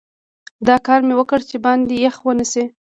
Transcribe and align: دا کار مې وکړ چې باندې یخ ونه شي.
دا 0.67 0.75
کار 0.85 0.99
مې 1.07 1.13
وکړ 1.17 1.39
چې 1.49 1.57
باندې 1.65 1.93
یخ 2.05 2.15
ونه 2.25 2.45
شي. 2.51 2.63